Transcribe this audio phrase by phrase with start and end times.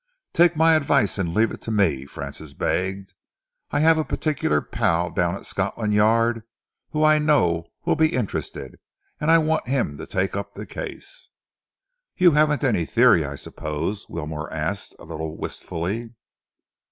[0.33, 3.13] "Take my advice and leave it to me," Francis begged.
[3.69, 6.41] "I have a particular pal down at Scotland Yard
[6.89, 8.79] who I know will be interested,
[9.19, 11.29] and I want him to take up the case."
[12.17, 16.09] "You haven't any theory, I suppose?" Wilmore asked, a little wistfully.